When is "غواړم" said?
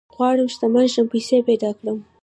0.15-0.47